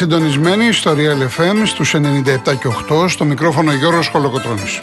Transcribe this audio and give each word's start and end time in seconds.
Είστε 0.00 0.14
συντονισμένοι 0.14 0.72
στο 0.72 0.94
Real 0.96 1.40
FM 1.40 1.62
στους 1.64 1.94
97 1.94 1.98
και 2.44 2.68
8 2.90 3.08
στο 3.08 3.24
μικρόφωνο 3.24 3.72
Γιώργος 3.72 4.08
Χολοκοτρώνης. 4.08 4.78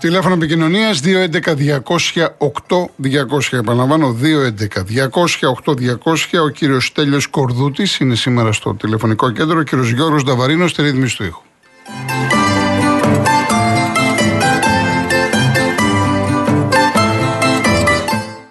Τηλέφωνο 0.00 0.34
επικοινωνίας 0.34 1.00
211-200-8200. 1.00 3.48
Επαναλαμβάνω, 3.50 4.12
211-200-8200. 4.12 6.40
Ο 6.44 6.48
κύριος 6.48 6.92
Τέλειο 6.92 7.20
Κορδούτης 7.30 7.98
είναι 7.98 8.14
σήμερα 8.14 8.52
στο 8.52 8.74
τηλεφωνικό 8.74 9.30
κέντρο. 9.30 9.58
Ο 9.58 9.62
κύριος 9.62 9.90
Γιώργος 9.90 10.24
Νταβαρίνος 10.24 10.70
στη 10.70 10.82
ρύθμιση 10.82 11.16
του 11.16 11.24
ήχου. 11.24 11.40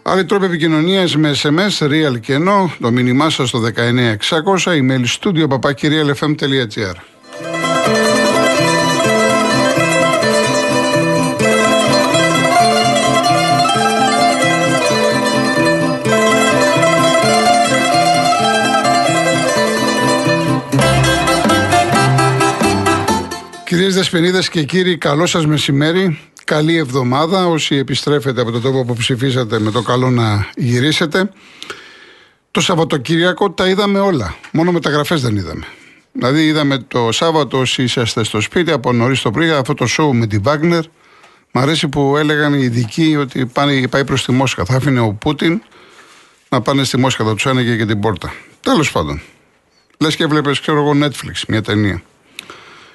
Άλλοι 0.08 0.26
τρόποι 0.26 0.46
επικοινωνία 0.46 1.08
με 1.18 1.36
SMS, 1.42 1.88
real 1.88 2.20
και 2.20 2.34
ενώ, 2.34 2.72
το 2.80 2.92
μήνυμά 2.92 3.30
σας 3.30 3.50
στο 3.50 3.60
19600, 3.60 4.72
email 4.72 5.06
studio 5.20 5.48
papakirialfm.gr. 5.48 6.96
Κυρίες 23.66 23.96
Δεσποινίδε 23.96 24.42
και 24.52 24.64
κύριοι, 24.64 24.98
καλό 24.98 25.26
σας 25.26 25.46
μεσημέρι. 25.46 26.20
Καλή 26.46 26.78
εβδομάδα. 26.78 27.48
Όσοι 27.48 27.76
επιστρέφετε 27.76 28.42
από 28.42 28.52
το 28.52 28.60
τόπο 28.60 28.86
που 28.86 28.94
ψηφίσατε, 28.94 29.60
με 29.60 29.72
το 29.72 29.82
καλό 29.82 30.10
να 30.10 30.50
γυρίσετε. 30.56 31.30
Το 32.52 32.62
Σαββατοκύριακο 32.62 33.52
τα 33.52 33.68
είδαμε 33.68 34.00
όλα. 34.00 34.36
Μόνο 34.52 34.72
μεταγραφές 34.72 35.22
δεν 35.22 35.36
είδαμε. 35.36 35.66
Δηλαδή, 36.12 36.46
είδαμε 36.46 36.78
το 36.78 37.12
Σάββατο 37.12 37.60
όσοι 37.60 37.84
είσαστε 37.84 38.24
στο 38.24 38.42
σπίτι 38.42 38.72
από 38.72 38.94
νωρίς 38.94 39.22
το 39.22 39.32
πρωί 39.32 39.50
αυτό 39.50 39.74
το 39.74 39.86
σοου 39.86 40.16
με 40.16 40.28
τη 40.28 40.38
Βάγνερ. 40.38 40.84
Μ' 41.52 41.60
αρέσει 41.60 41.88
που 41.88 42.18
έλεγαν 42.18 42.54
οι 42.54 42.60
ειδικοί 42.62 43.16
ότι 43.16 43.46
πάνε, 43.46 43.88
πάει 43.88 44.06
προς 44.06 44.26
τη 44.26 44.32
Μόσχα. 44.32 44.66
Θα 44.66 44.76
άφηνε 44.76 45.00
ο 45.00 45.14
Πούτιν 45.14 45.62
να 46.50 46.62
πάνε 46.62 46.84
στη 46.84 46.98
Μόσχα, 46.98 47.24
θα 47.24 47.34
τους 47.34 47.46
άνοιγε 47.46 47.76
και 47.76 47.86
την 47.86 48.00
πόρτα. 48.00 48.34
Τέλος 48.62 48.92
πάντων. 48.92 49.22
Λες 49.98 50.16
και 50.16 50.24
έβλεπε, 50.24 50.52
ξέρω 50.52 50.78
εγώ, 50.78 51.06
Netflix, 51.06 51.44
μια 51.48 51.62
ταινία. 51.62 52.02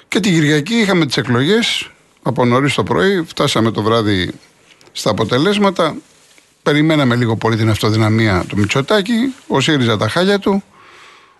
Και 0.07 0.19
την 0.19 0.33
Κυριακή 0.33 0.73
είχαμε 0.73 1.05
τις 1.05 1.17
εκλογές 1.17 1.89
από 2.23 2.45
νωρίς 2.45 2.73
το 2.73 2.83
πρωί, 2.83 3.23
φτάσαμε 3.23 3.71
το 3.71 3.81
βράδυ 3.81 4.31
στα 4.91 5.09
αποτελέσματα. 5.09 5.95
Περιμέναμε 6.63 7.15
λίγο 7.15 7.35
πολύ 7.35 7.55
την 7.55 7.69
αυτοδυναμία 7.69 8.45
του 8.47 8.57
Μητσοτάκη. 8.57 9.35
Ο 9.47 9.59
ΣΥΡΙΖΑ 9.59 9.97
τα 9.97 10.07
χάλια 10.07 10.39
του. 10.39 10.63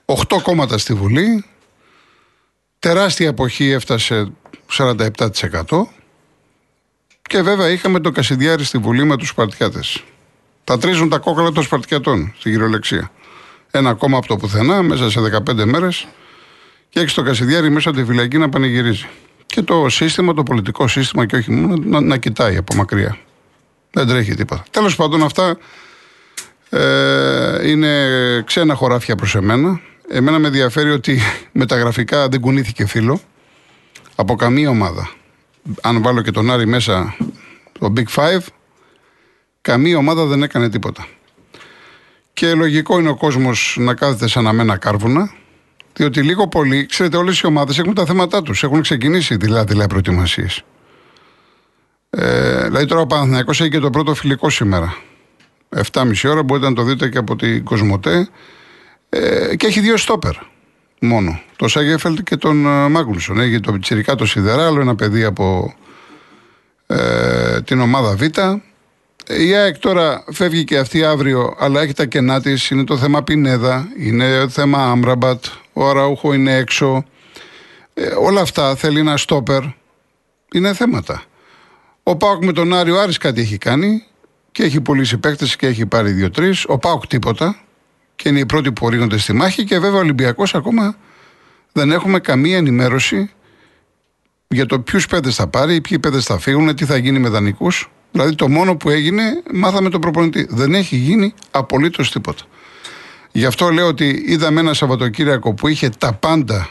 Οχτώ 0.06 0.42
κόμματα 0.42 0.78
στη 0.78 0.94
Βουλή. 0.94 1.46
Τεράστια 2.80 3.30
αποχή 3.30 3.70
έφτασε 3.70 4.32
47%. 4.78 5.08
Και 7.22 7.42
βέβαια 7.42 7.70
είχαμε 7.70 8.00
το 8.00 8.12
Κασιδιάρη 8.12 8.64
στη 8.64 8.78
Βουλή 8.78 9.04
με 9.04 9.18
τους 9.18 9.28
Σπαρτιάτες. 9.28 10.04
Τα 10.64 10.78
τρίζουν 10.78 11.10
τα 11.10 11.18
κόκκαλα 11.18 11.52
των 11.52 11.64
Σπαρτιατών 11.64 12.34
στην 12.38 12.52
κυριολεξία. 12.52 13.12
Ένα 13.72 13.94
κόμμα 13.94 14.18
από 14.18 14.28
το 14.28 14.36
πουθενά 14.36 14.82
μέσα 14.82 15.10
σε 15.10 15.20
15 15.20 15.66
μέρες 15.66 16.08
και 16.90 17.00
έχει 17.00 17.16
το 17.16 17.24
Κασιδιάρη 17.24 17.70
μέσα 17.70 17.90
από 17.90 17.98
τη 17.98 18.06
φυλακή 18.06 18.38
να 18.38 18.50
πανηγυρίζει. 18.50 19.08
Και 19.52 19.62
το 19.62 19.90
σύστημα, 19.90 20.34
το 20.34 20.44
πολιτικό 20.44 20.88
σύστημα 20.88 21.26
και 21.26 21.36
όχι 21.36 21.52
μόνο, 21.52 21.76
να, 21.86 22.02
να 22.02 22.18
κοιτάει 22.18 22.58
από 22.58 22.76
μακριά. 22.76 23.18
Δεν 23.92 24.08
τρέχει 24.08 24.36
τίποτα. 24.36 24.64
Τέλος 24.72 24.96
πάντων, 24.96 25.24
αυτά 25.24 25.58
ε, 26.70 27.70
είναι 27.70 27.92
ξένα 28.46 28.76
χωράφια 28.76 29.16
προς 29.16 29.36
εμένα. 29.36 29.82
Εμένα 30.10 30.40
με 30.40 30.48
ενδιαφέρει 30.48 30.92
ότι 30.92 31.20
μεταγραφικά 31.62 32.28
δεν 32.28 32.40
κουνήθηκε 32.40 32.86
φίλο 32.86 33.20
από 34.16 34.36
καμία 34.36 34.70
ομάδα. 34.70 35.12
Αν 35.82 36.02
βάλω 36.02 36.22
και 36.22 36.32
τον 36.32 36.52
Άρη 36.52 36.68
μέσα, 36.68 37.16
το 37.80 37.94
Big 37.98 38.16
Five, 38.16 38.46
καμία 39.62 39.98
ομάδα 39.98 40.26
δεν 40.26 40.44
έκανε 40.44 40.70
τίποτα. 40.70 41.08
Και 42.34 42.54
λογικό 42.54 43.00
είναι 43.00 43.10
ο 43.10 43.16
κόσμος 43.16 43.76
να 43.80 43.94
κάθεται 43.94 44.28
σαν 44.28 44.48
αμένα 44.48 44.78
κάρβουνα 44.78 45.32
διότι 45.94 46.22
λίγο 46.22 46.48
πολύ, 46.48 46.86
ξέρετε, 46.86 47.18
όλες 47.18 47.40
οι 47.40 47.46
ομάδες 47.46 47.80
έχουν 47.80 47.94
τα 47.94 48.06
θέματα 48.06 48.42
τους. 48.42 48.64
Έχουν 48.64 48.82
ξεκινήσει 48.82 49.36
δηλαδή, 49.36 49.66
δηλαδή 49.68 49.90
προετοιμασίες. 49.90 50.64
Ε, 52.10 52.64
δηλαδή 52.64 52.86
τώρα 52.86 53.02
ο 53.02 53.06
Παναθηναϊκός 53.06 53.62
έχει 53.62 53.70
και 53.70 53.80
το 53.80 53.90
πρώτο 53.90 54.14
φιλικό 54.14 54.50
σήμερα. 54.50 54.98
7,5 55.92 56.12
ώρα 56.26 56.44
μπορείτε 56.44 56.70
να 56.70 56.76
το 56.76 56.84
δείτε 56.84 57.10
και 57.10 57.18
από 57.18 57.36
την 57.36 57.64
Κοσμοτέ. 57.64 58.30
Ε, 59.10 59.56
και 59.56 59.68
έχει 59.68 59.80
δύο 59.80 59.98
στόπερ 59.98 60.34
μόνο. 61.00 61.42
Το 61.56 61.68
Σάγεφελτ 61.68 62.20
και 62.20 62.36
τον 62.36 62.66
ε, 62.66 62.88
Μάγκλουσον. 62.88 63.40
Έχει 63.40 63.60
το 63.60 63.72
Πιτσυρικά 63.72 64.16
το 64.16 64.26
Σιδερά, 64.26 64.66
άλλο 64.66 64.82
ένα 64.82 64.96
παιδί 64.96 65.24
από 65.24 65.74
ε, 66.88 67.62
την 67.62 67.80
ομάδα 67.80 68.16
Β. 68.16 68.22
Η 69.28 69.56
ΑΕΚ 69.56 69.78
τώρα 69.78 70.24
φεύγει 70.32 70.64
και 70.64 70.78
αυτή 70.78 71.04
αύριο, 71.04 71.56
αλλά 71.60 71.82
έχει 71.82 71.94
τα 71.94 72.06
κενά 72.06 72.42
της. 72.42 72.70
Είναι 72.70 72.84
το 72.84 72.98
θέμα 72.98 73.24
Πινέδα, 73.24 73.88
είναι 73.98 74.40
το 74.40 74.50
θέμα 74.50 74.84
Άμραμπατ, 74.84 75.46
ο 75.74 75.90
Αραούχο 75.90 76.34
είναι 76.34 76.56
έξω. 76.56 77.04
Ε, 77.94 78.06
όλα 78.06 78.42
αυτά 78.42 78.76
θέλει 78.76 79.00
ένα 79.00 79.18
στόπερ. 79.18 79.62
Είναι 80.54 80.74
θέματα. 80.74 81.24
Ο 82.04 82.16
Πάουκ 82.16 82.44
με 82.44 82.52
τον 82.52 82.74
Άριο 82.74 83.00
Άρης 83.00 83.18
κάτι 83.18 83.42
έχει 83.42 83.58
κάνει 83.58 84.04
και 84.52 84.64
έχει 84.64 84.82
πουλήσει 84.82 85.18
παίκτες 85.18 85.56
και 85.56 85.68
έχει 85.68 85.86
πάρει 85.86 86.12
δύο-τρεις. 86.12 86.66
Ο 86.68 86.78
Πάουκ 86.78 87.08
τίποτα 87.08 87.62
και 88.16 88.30
είναι 88.30 88.40
οι 88.40 88.46
πρώτοι 88.46 88.72
που 88.72 88.86
ορίνονται 88.86 89.18
στη 89.18 89.34
μάχη 89.34 89.64
και 89.64 89.80
βέβαια 89.80 89.98
ο 89.98 90.02
Ολυμπιακός 90.02 90.56
ακόμα 90.56 90.96
δεν 91.72 91.92
έχουμε 91.92 92.20
καμία 92.20 92.58
ενημέρωση 92.58 93.32
για 94.48 94.66
το 94.66 94.80
ποιους 94.80 95.08
παίδε 95.08 95.30
θα 95.30 95.48
πάρει, 95.48 95.82
ποιοι 95.82 96.00
παίδε 96.00 96.20
θα 96.20 96.38
φύγουν, 96.38 96.76
τι 96.76 96.86
θα 96.86 96.98
γίνει 96.98 97.20
με 97.20 97.30
δανεικούς. 97.30 97.92
Δηλαδή 98.12 98.36
το 98.36 98.50
μόνο 98.50 98.76
που 98.76 98.90
έγινε, 98.90 99.42
μάθαμε 99.54 99.90
τον 99.90 100.02
προπονητή. 100.02 100.48
Δεν 100.50 100.74
έχει 100.74 100.96
γίνει 100.96 101.34
απολύτως 101.52 102.12
τίποτα. 102.12 102.44
Γι' 103.32 103.46
αυτό 103.46 103.70
λέω 103.70 103.88
ότι 103.88 104.24
είδαμε 104.28 104.60
ένα 104.60 104.74
Σαββατοκύριακο 104.74 105.54
που 105.54 105.68
είχε 105.68 105.90
τα 105.90 106.14
πάντα 106.14 106.70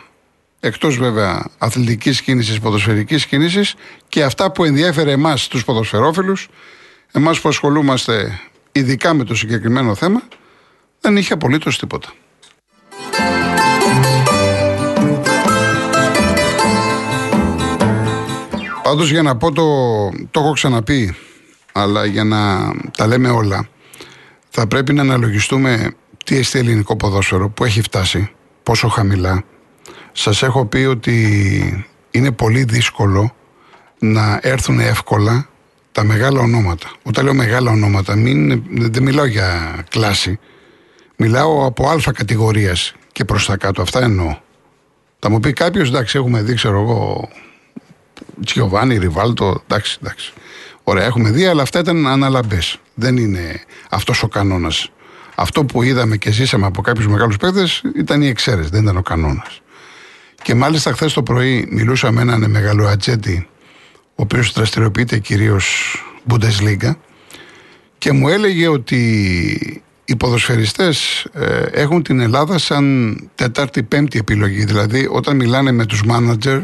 εκτός 0.61 0.97
βέβαια 0.97 1.47
αθλητικής 1.59 2.23
κίνησης, 2.23 2.61
ποδοσφαιρικής 2.61 3.27
κίνησης 3.27 3.75
και 4.09 4.23
αυτά 4.23 4.53
που 4.53 4.65
ενδιέφερε 4.65 5.11
εμάς 5.11 5.49
τους 5.49 5.65
ποδοσφαιρόφιλους, 5.65 6.49
εμάς 7.13 7.41
που 7.41 7.49
ασχολούμαστε 7.49 8.41
ειδικά 8.73 9.15
με 9.15 9.25
το 9.25 9.35
συγκεκριμένο 9.35 9.95
θέμα, 9.95 10.23
δεν 11.01 11.17
είχε 11.17 11.33
απολύτως 11.33 11.79
τίποτα. 11.79 12.13
Πάντως 18.83 19.11
για 19.11 19.23
να 19.23 19.37
πω 19.37 19.53
το, 19.53 19.65
το 20.31 20.41
έχω 20.41 20.53
ξαναπεί, 20.53 21.17
αλλά 21.73 22.05
για 22.05 22.25
να 22.25 22.73
τα 22.97 23.07
λέμε 23.07 23.29
όλα, 23.29 23.69
θα 24.51 24.67
πρέπει 24.67 24.93
να 24.93 25.03
αναλογιστούμε 25.03 25.95
τι 26.25 26.37
εστί 26.37 26.59
ελληνικό 26.59 26.97
ποδόσφαιρο, 26.97 27.49
που 27.49 27.65
έχει 27.65 27.83
φτάσει, 27.83 28.31
πόσο 28.63 28.89
χαμηλά. 28.89 29.45
Σας 30.13 30.43
έχω 30.43 30.67
πει 30.67 30.79
ότι 30.79 31.87
είναι 32.11 32.33
πολύ 32.33 32.65
δύσκολο 32.65 33.35
να 33.99 34.39
έρθουν 34.43 34.81
εύκολα 34.81 35.49
τα 35.93 36.05
μεγάλα 36.05 36.41
ονόματα. 36.41 36.91
Όταν 37.03 37.25
λέω 37.25 37.35
μεγάλα 37.35 37.71
ονόματα, 37.71 38.17
μην, 38.17 38.63
δεν 38.71 39.03
μιλάω 39.03 39.25
για 39.25 39.79
κλάση. 39.89 40.39
Μιλάω 41.17 41.67
από 41.67 41.89
αλφα 41.89 42.13
κατηγορίας 42.13 42.95
και 43.13 43.25
προς 43.25 43.47
τα 43.47 43.57
κάτω. 43.57 43.83
Αυτά 43.83 44.03
εννοώ. 44.03 44.37
Θα 45.19 45.31
μου 45.31 45.41
πει 45.41 45.53
κάποιος, 45.53 45.89
εντάξει, 45.89 46.19
έχουμε 46.19 46.43
δει, 46.43 46.55
ξέρω 46.55 46.81
εγώ, 46.81 47.29
Τσιοβάνι, 48.45 48.99
Ριβάλτο, 48.99 49.63
εντάξει, 49.65 49.99
εντάξει. 50.03 50.33
Ωραία, 50.83 51.05
έχουμε 51.05 51.31
δει, 51.31 51.47
αλλά 51.47 51.63
αυτά 51.63 51.79
ήταν 51.79 52.07
αναλαμπές. 52.07 52.79
Δεν 52.95 53.17
είναι 53.17 53.61
αυτός 53.91 54.23
ο 54.23 54.29
κανόνας 54.29 54.91
αυτό 55.41 55.65
που 55.65 55.83
είδαμε 55.83 56.17
και 56.17 56.31
ζήσαμε 56.31 56.67
από 56.67 56.83
κάποιους 56.83 57.07
μεγάλους 57.07 57.37
παίκτες 57.37 57.83
ήταν 57.97 58.23
η 58.23 58.27
εξαίρεση, 58.27 58.69
δεν 58.73 58.83
ήταν 58.83 58.97
ο 58.97 59.03
κανόνας. 59.03 59.61
Και 60.43 60.55
μάλιστα 60.55 60.93
χθες 60.93 61.13
το 61.13 61.23
πρωί 61.23 61.69
μιλούσα 61.71 62.11
με 62.11 62.21
έναν 62.21 62.51
μεγάλο 62.51 62.87
ατζέντη, 62.87 63.47
ο 63.93 64.23
οποίος 64.23 64.53
δραστηριοποιείται 64.53 65.19
κυρίως 65.19 65.97
Bundesliga, 66.29 66.97
και 67.99 68.13
μου 68.13 68.29
έλεγε 68.29 68.69
ότι 68.69 69.83
οι 70.05 70.17
ποδοσφαιριστές 70.17 71.27
ε, 71.33 71.63
έχουν 71.73 72.03
την 72.03 72.21
Ελλάδα 72.21 72.59
σαν 72.59 73.17
τετάρτη-πέμπτη 73.35 74.19
επιλογή. 74.19 74.65
Δηλαδή, 74.65 75.09
όταν 75.11 75.37
μιλάνε 75.37 75.73
με 75.73 75.87
τους 75.87 76.03
μάνατζερ 76.03 76.61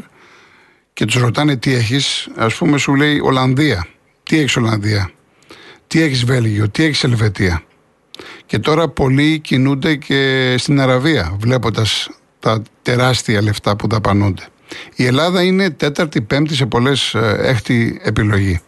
και 0.92 1.04
τους 1.04 1.14
ρωτάνε 1.14 1.56
τι 1.56 1.74
έχεις, 1.74 2.28
ας 2.36 2.54
πούμε 2.54 2.78
σου 2.78 2.94
λέει 2.94 3.18
Ολλανδία. 3.18 3.86
Τι 4.22 4.38
έχεις 4.38 4.56
Ολλανδία. 4.56 5.10
Τι 5.86 6.02
έχεις 6.02 6.24
Βέλγιο. 6.24 6.68
Τι 6.68 6.84
έχεις 6.84 7.04
Ελβετία. 7.04 7.62
Και 8.46 8.58
τώρα 8.58 8.88
πολλοί 8.88 9.38
κινούνται 9.38 9.94
και 9.94 10.54
στην 10.58 10.80
Αραβία, 10.80 11.36
βλέποντας 11.40 12.10
τα 12.38 12.62
τεράστια 12.82 13.42
λεφτά 13.42 13.76
που 13.76 13.88
δαπανούνται. 13.88 14.42
Η 14.94 15.06
Ελλάδα 15.06 15.42
είναι 15.42 15.70
τέταρτη, 15.70 16.20
πέμπτη 16.20 16.54
σε 16.54 16.66
πολλές 16.66 17.14
ε, 17.14 17.38
έκτη 17.42 18.00
επιλογή. 18.02 18.60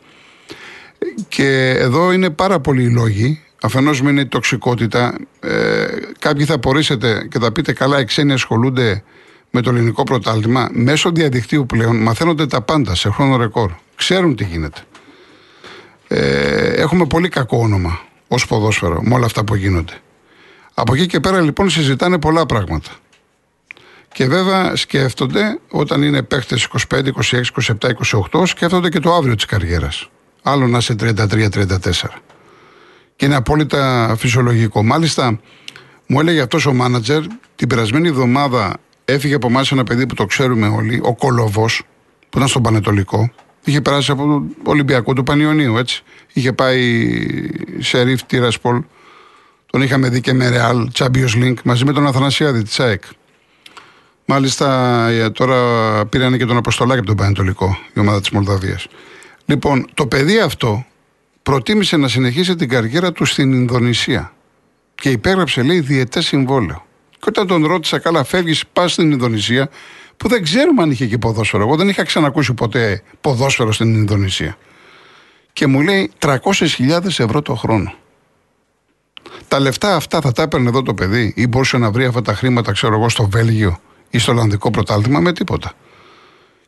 Και 1.29 1.75
εδώ 1.79 2.12
είναι 2.12 2.31
πάρα 2.31 2.61
πολλοί 2.61 2.91
λόγοι. 2.91 3.43
Αφενός 3.62 4.03
με 4.03 4.11
είναι 4.11 4.21
η 4.21 4.27
τοξικότητα. 4.27 5.15
Ε, 5.41 5.87
κάποιοι 6.19 6.45
θα 6.45 6.55
απορρίσετε 6.55 7.27
και 7.31 7.39
θα 7.39 7.53
πείτε 7.53 7.73
καλά, 7.73 8.00
οι 8.00 8.05
ξένοι 8.05 8.33
ασχολούνται 8.33 9.03
με 9.50 9.61
το 9.61 9.71
ελληνικό 9.71 10.03
πρωτάθλημα. 10.03 10.69
Μέσω 10.73 11.11
διαδικτύου 11.11 11.67
πλέον 11.67 11.97
μαθαίνονται 11.97 12.47
τα 12.47 12.62
πάντα 12.62 12.95
σε 12.95 13.11
χρόνο 13.11 13.37
ρεκόρ. 13.37 13.71
Ξέρουν 13.95 14.37
τι 14.37 14.45
γίνεται. 14.45 14.81
Ε, 16.09 16.69
έχουμε 16.69 17.06
πολύ 17.06 17.29
κακό 17.29 17.59
όνομα 17.59 18.00
ως 18.29 18.47
ποδόσφαιρο 18.47 19.03
με 19.03 19.15
όλα 19.15 19.27
αυτά 19.27 19.45
που 19.45 19.55
γίνονται. 19.55 19.93
Από 20.75 20.95
εκεί 20.95 21.07
και 21.07 21.21
πέρα 21.21 21.41
λοιπόν 21.41 21.71
συζητάνε 21.71 22.19
πολλά 22.19 22.47
πράγματα. 22.47 22.91
Και 24.13 24.27
βέβαια 24.27 24.77
σκέφτονται 24.77 25.59
όταν 25.71 26.03
είναι 26.03 26.23
παίχτες 26.23 26.69
25, 26.89 26.97
26, 26.97 27.43
27, 27.81 27.91
28, 28.33 28.47
σκέφτονται 28.47 28.89
και 28.89 29.01
το 29.01 29.15
αύριο 29.15 29.35
της 29.35 29.45
καριέρας. 29.45 30.09
Άλλο 30.43 30.67
να 30.67 30.79
είσαι 30.79 30.95
33-34. 30.95 32.21
Και 33.17 33.25
είναι 33.25 33.35
απόλυτα 33.35 34.15
φυσιολογικό. 34.19 34.83
Μάλιστα, 34.83 35.41
μου 36.07 36.21
έλεγε 36.21 36.41
αυτός 36.41 36.67
ο 36.67 36.73
μάνατζερ 36.73 37.23
την 37.57 37.69
περασμένη 37.69 38.09
εβδομάδα 38.09 38.77
έφυγε 39.05 39.35
από 39.35 39.47
εμά 39.47 39.65
ένα 39.71 39.85
παιδί 39.85 40.07
που 40.07 40.15
το 40.15 40.27
ξέρουμε 40.27 40.69
όλοι, 40.69 41.01
ο 41.03 41.15
Κολοβός, 41.15 41.83
που 42.29 42.37
ήταν 42.37 42.49
στον 42.49 42.63
Πανετολικό. 42.63 43.31
Είχε 43.69 43.81
περάσει 43.81 44.11
από 44.11 44.47
το 44.65 44.70
Ολυμπιακό 44.70 45.12
του 45.12 45.23
Πανιωνίου, 45.23 45.76
έτσι. 45.76 46.03
Είχε 46.32 46.53
πάει 46.53 47.11
σε 47.79 48.03
Ρίφ 48.03 48.23
Τυρασπολ. 48.23 48.82
Τον 49.67 49.82
είχαμε 49.82 50.09
δει 50.09 50.20
και 50.20 50.32
με 50.32 50.49
Ρεάλ, 50.49 50.91
Champions 50.94 51.35
League, 51.35 51.62
μαζί 51.65 51.85
με 51.85 51.93
τον 51.93 52.06
Αθανασιάδη 52.06 52.62
της 52.62 52.81
ΑΕΚ. 52.81 53.03
Μάλιστα 54.25 55.06
ε, 55.09 55.31
τώρα 55.31 56.06
πήραν 56.06 56.38
και 56.38 56.47
τον 56.47 56.56
Αποστολάκη 56.56 56.99
από 56.99 57.06
τον 57.09 57.17
Πανετολικό, 57.17 57.79
η 57.94 58.00
ομάδα 58.00 58.20
της 58.20 58.31
Μολδαβίας. 58.31 58.87
Λοιπόν, 59.44 59.87
το 59.94 60.06
παιδί 60.06 60.38
αυτό 60.41 60.87
προτίμησε 61.43 61.97
να 61.97 62.09
συνεχίσει 62.09 62.56
την 62.56 62.69
καριέρα 62.69 63.12
του 63.12 63.25
στην 63.25 63.53
Ινδονησία 63.53 64.32
και 64.94 65.11
υπέγραψε, 65.11 65.62
λέει, 65.62 65.81
διαιτές 65.81 66.26
συμβόλαιο. 66.26 66.87
Και 67.11 67.26
όταν 67.29 67.47
τον 67.47 67.67
ρώτησα, 67.67 67.99
καλά, 67.99 68.25
φεύγεις, 68.25 68.64
πας 68.73 68.93
στην 68.93 69.11
Ινδονησία, 69.11 69.69
που 70.19 70.29
δεν 70.29 70.43
ξέρουμε 70.43 70.82
αν 70.82 70.91
είχε 70.91 71.06
και 71.06 71.19
ποδόσφαιρο. 71.19 71.62
Εγώ 71.62 71.76
δεν 71.76 71.88
είχα 71.88 72.03
ξανακούσει 72.03 72.55
ποτέ 72.55 73.03
ποδόσφαιρο 73.20 73.73
στην 73.73 73.94
Ινδονησία. 73.94 74.56
Και 75.53 75.67
μου 75.67 75.81
λέει 75.81 76.11
300.000 76.19 77.05
ευρώ 77.05 77.43
το 77.43 77.55
χρόνο. 77.55 77.94
Τα 79.49 79.61
λεφτά 79.61 79.94
αυτά 79.94 80.20
θα 80.20 80.32
τα 80.32 80.43
έπαιρνε 80.43 80.69
εδώ 80.69 80.82
το 80.82 80.94
παιδί 80.94 81.32
ή 81.37 81.47
μπορούσε 81.47 81.79
να 81.79 81.91
βρει 81.91 82.05
αυτά 82.05 82.23
τα 82.23 82.35
χρήματα, 82.35 82.73
ξέρω 82.73 82.94
εγώ, 82.94 83.09
στο 83.09 83.29
Βέλγιο 83.29 83.81
ή 84.11 84.19
στο 84.19 84.32
Ολλανδικό 84.32 84.70
πρωτάθλημα 84.70 85.20
με 85.20 85.32
τίποτα. 85.32 85.73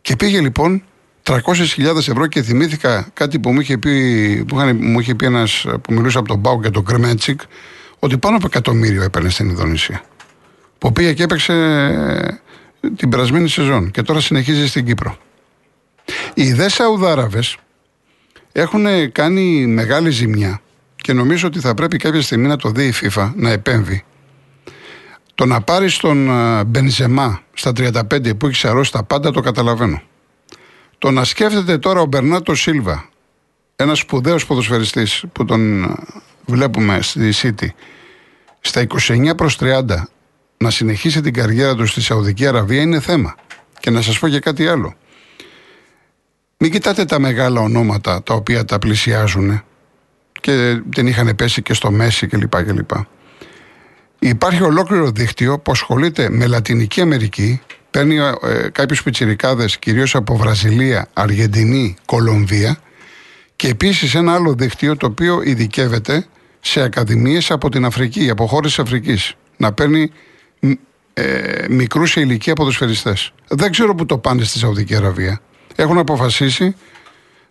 Και 0.01 0.17
πήγε 0.17 0.41
λοιπόν 0.41 0.83
300.000 1.23 1.97
ευρώ 1.97 2.27
και 2.27 2.43
θυμήθηκα 2.43 3.11
κάτι 3.15 3.39
που 3.39 3.53
μου 3.53 3.61
είχε 3.61 3.79
πει, 3.79 4.45
που 4.49 4.57
μου 4.81 5.01
είχε 5.01 5.15
πει 5.15 5.27
ένας 5.27 5.67
που 5.83 5.93
μιλούσε 5.93 6.19
από 6.19 6.29
τον 6.29 6.39
Μπάου 6.39 6.61
και 6.61 6.71
τον 6.71 6.85
Κρεμέντσικ 6.85 7.41
ότι 7.99 8.19
πάνω 8.19 8.37
από 8.37 8.47
εκατομμύριο 8.47 9.03
έπαιρνε 9.03 9.31
στην 9.31 9.49
Ινδονησία. 9.49 10.03
Που 10.79 10.93
πήγε 10.93 11.13
και 11.13 11.23
έπαιξε 11.23 11.53
ε, 11.53 12.41
την 12.97 13.09
περασμένη 13.09 13.49
σεζόν 13.49 13.91
και 13.91 14.03
τώρα 14.03 14.21
συνεχίζει 14.21 14.69
στην 14.69 14.85
Κύπρο. 14.85 15.17
Οι 16.35 16.53
δε 16.53 16.69
Σαουδάραβες 16.69 17.57
έχουν 18.53 19.13
κάνει 19.13 19.67
μεγάλη 19.67 20.11
ζημιά 20.11 20.61
και 20.97 21.13
νομίζω 21.13 21.47
ότι 21.47 21.61
θα 21.61 21.75
πρέπει 21.75 21.97
κάποια 21.97 22.23
στιγμή 22.23 22.47
να 22.47 22.57
το 22.57 22.71
δει 22.71 22.87
η 22.87 22.95
FIFA 23.01 23.33
να 23.35 23.51
επέμβει 23.51 24.05
το 25.41 25.47
να 25.47 25.61
πάρεις 25.61 25.97
τον 25.97 26.29
ε, 26.29 26.65
Μπενζεμά 26.65 27.43
στα 27.53 27.73
35 27.77 28.37
που 28.39 28.47
έχεις 28.47 28.59
σαρώσει 28.59 28.93
τα 28.93 29.03
πάντα 29.03 29.31
το 29.31 29.41
καταλαβαίνω. 29.41 30.03
Το 30.99 31.11
να 31.11 31.25
σκέφτεται 31.25 31.79
τώρα 31.79 32.01
ο 32.01 32.07
Μπερνάτο 32.07 32.55
Σίλβα, 32.55 33.09
ένας 33.77 33.99
σπουδαίος 33.99 34.47
ποδοσφαιριστής 34.47 35.25
που 35.33 35.45
τον 35.45 35.85
ε, 35.85 35.95
βλέπουμε 36.45 37.03
στη 37.03 37.33
City, 37.35 37.67
στα 38.61 38.87
29 39.09 39.37
προς 39.37 39.59
30 39.61 39.83
να 40.63 40.71
συνεχίσει 40.71 41.21
την 41.21 41.33
καριέρα 41.33 41.75
του 41.75 41.87
στη 41.87 42.01
Σαουδική 42.01 42.47
Αραβία 42.47 42.83
είναι 42.83 43.01
θέμα. 43.01 43.35
Και 43.81 43.91
να 43.91 44.03
σας 44.03 44.19
πω 44.19 44.29
και 44.29 44.39
κάτι 44.39 44.69
άλλο. 44.69 44.95
Μην 46.59 46.71
κοιτάτε 46.71 47.05
τα 47.05 47.19
μεγάλα 47.19 47.61
ονόματα 47.61 48.23
τα 48.23 48.35
οποία 48.35 48.65
τα 48.65 48.79
πλησιάζουν 48.79 49.63
και 50.41 50.81
δεν 50.91 51.07
είχαν 51.07 51.37
πέσει 51.37 51.63
και 51.63 51.75
στο 51.75 51.91
Μέση 51.91 52.27
κλπ. 52.27 52.53
Υπάρχει 54.19 54.63
ολόκληρο 54.63 55.11
δίκτυο 55.11 55.59
που 55.59 55.71
ασχολείται 55.73 56.31
με 56.31 56.47
Λατινική 56.47 57.01
Αμερική, 57.01 57.61
παίρνει 57.91 58.17
ε, 58.17 58.69
κάποιους 58.73 59.03
πιτσιρικάδες 59.03 59.79
κυρίως 59.79 60.15
από 60.15 60.37
Βραζιλία, 60.37 61.09
Αργεντινή, 61.13 61.97
Κολομβία 62.05 62.79
και 63.57 63.69
επίσης 63.69 64.15
ένα 64.15 64.35
άλλο 64.35 64.55
δίκτυο 64.55 64.97
το 64.97 65.07
οποίο 65.07 65.43
ειδικεύεται 65.43 66.27
σε 66.61 66.83
ακαδημίες 66.83 67.51
από 67.51 67.69
την 67.69 67.85
Αφρική, 67.85 68.31
από 68.31 68.47
χώρες 68.47 68.75
της 68.75 68.79
Αφρικής. 68.79 69.35
Να 69.57 69.73
παίρνει 69.73 70.13
ε, 71.15 71.67
μικρούς 71.69 72.11
σε 72.11 72.21
ηλικία 72.21 72.55
ποδοσφαιριστές. 72.55 73.33
Δεν 73.49 73.71
ξέρω 73.71 73.95
που 73.95 74.07
το 74.07 74.19
πάνε 74.19 74.45
στη 74.45 74.59
Σαουδική 74.59 74.97
Αραβία. 74.97 75.41
Έχουν 75.77 75.99
αποφασίσει 75.99 76.75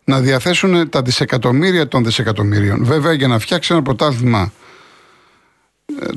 να 0.03 0.19
διαθέσουν 0.19 0.89
τα 0.89 1.01
δισεκατομμύρια 1.01 1.87
των 1.87 2.03
δισεκατομμύριων. 2.03 2.83
Βέβαια, 2.85 3.13
για 3.13 3.27
να 3.27 3.39
φτιάξει 3.39 3.73
ένα 3.73 3.81
πρωτάθλημα 3.81 4.51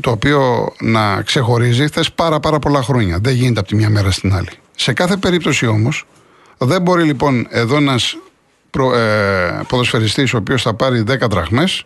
το 0.01 0.11
οποίο 0.11 0.73
να 0.81 1.23
ξεχωρίζει 1.23 1.89
θες 1.89 2.13
πάρα 2.13 2.41
πάρα 2.41 2.59
πολλά 2.59 2.83
χρόνια. 2.83 3.19
Δεν 3.23 3.35
γίνεται 3.35 3.61
από 3.61 3.69
τη 3.69 3.75
μια 3.75 3.91
μέρα 3.91 4.11
στην 4.11 4.35
άλλη. 4.35 4.51
Σε 4.77 4.93
κάθε 4.93 5.17
περίπτωση 5.17 5.67
όμως 5.67 6.07
δεν 6.59 6.83
μπορεί 6.83 7.03
λοιπόν 7.03 7.47
εδώ 7.51 7.77
ένας 7.77 8.17
προ, 8.71 8.95
ε, 8.95 9.65
ποδοσφαιριστής 9.69 10.35
ο 10.35 10.37
οποίος 10.37 10.63
θα 10.63 10.75
πάρει 10.75 11.05
10 11.09 11.29
δραχμές 11.31 11.85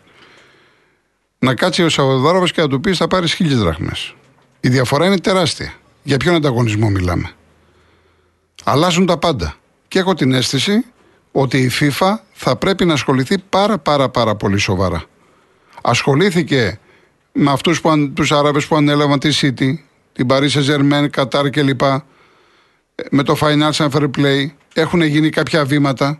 να 1.39 1.53
κάτσει 1.55 1.83
ο 1.83 1.89
Σαββατοδάροβος 1.89 2.51
και 2.51 2.61
να 2.61 2.67
του 2.67 2.79
πει 2.79 2.93
θα 2.93 3.07
πάρεις 3.07 3.33
χίλιες 3.33 3.59
δραχμές. 3.59 4.15
Η 4.59 4.69
διαφορά 4.69 5.05
είναι 5.05 5.17
τεράστια. 5.17 5.73
Για 6.03 6.17
ποιον 6.17 6.35
ανταγωνισμό 6.35 6.89
μιλάμε. 6.89 7.31
Αλλάζουν 8.63 9.05
τα 9.05 9.17
πάντα. 9.17 9.55
Και 9.87 9.99
έχω 9.99 10.13
την 10.13 10.33
αίσθηση 10.33 10.85
ότι 11.31 11.57
η 11.57 11.71
FIFA 11.79 12.15
θα 12.33 12.55
πρέπει 12.55 12.85
να 12.85 12.93
ασχοληθεί 12.93 13.37
πάρα 13.49 13.77
πάρα 13.77 14.09
πάρα 14.09 14.35
πολύ 14.35 14.57
σοβαρά. 14.57 15.03
Ασχολήθηκε 15.81 16.79
με 17.31 17.51
αυτούς 17.51 17.81
τους 18.13 18.31
Άραβες 18.31 18.65
που 18.65 18.75
ανέλαβαν 18.75 19.19
τη 19.19 19.29
City, 19.41 19.73
την 20.13 20.27
Paris 20.29 20.49
Saint-Germain, 20.49 21.09
Qatar 21.15 21.49
κλπ. 21.51 21.81
Με 23.11 23.23
το 23.23 23.37
Financial 23.41 23.89
Fair 23.89 24.09
Play 24.17 24.45
έχουν 24.73 25.01
γίνει 25.01 25.29
κάποια 25.29 25.65
βήματα. 25.65 26.19